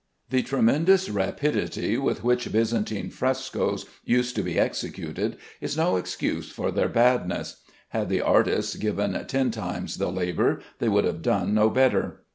[0.31, 6.71] The tremendous rapidity with which Byzantine frescoes used to be executed is no excuse for
[6.71, 7.57] their badness.
[7.89, 12.23] Had the artists given ten times the labor they would have done no better.